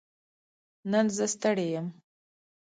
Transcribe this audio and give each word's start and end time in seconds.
نن 0.91 1.05
زه 1.15 1.25
ستړې 1.33 1.67
يم 1.73 1.87